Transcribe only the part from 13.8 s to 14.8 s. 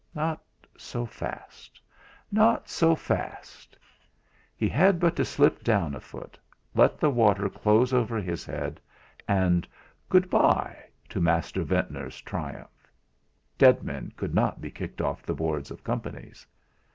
men could not be